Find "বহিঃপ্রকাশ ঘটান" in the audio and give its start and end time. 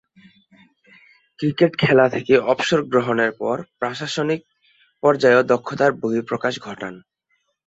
6.01-6.93